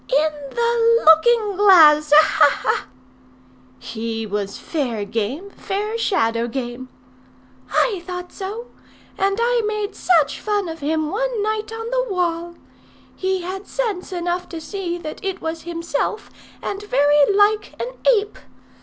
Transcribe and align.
"In 0.09 0.31
the 0.49 1.03
looking 1.05 1.55
glass. 1.57 2.11
Ha! 2.11 2.25
ha! 2.49 2.55
ha!" 2.63 2.85
"He 3.77 4.25
was 4.25 4.57
fair 4.57 5.05
game; 5.05 5.51
fair 5.51 5.95
shadow 5.95 6.47
game." 6.47 6.89
"I 7.71 8.01
thought 8.07 8.31
so. 8.33 8.71
And 9.15 9.37
I 9.39 9.61
made 9.67 9.93
such 9.95 10.39
fun 10.41 10.67
of 10.69 10.79
him 10.79 11.11
one 11.11 11.43
night 11.43 11.71
on 11.71 11.91
the 11.91 12.11
wall! 12.11 12.55
He 13.15 13.41
had 13.41 13.67
sense 13.67 14.11
enough 14.11 14.49
to 14.49 14.59
see 14.59 14.97
that 14.97 15.23
it 15.23 15.39
was 15.39 15.61
himself, 15.61 16.31
and 16.63 16.81
very 16.81 17.31
like 17.35 17.79
an 17.79 17.91
ape. 18.17 18.39